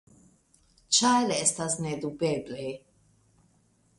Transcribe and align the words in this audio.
Ĉar 0.99 1.33
estas 1.35 1.77
nedubeble. 1.87 2.65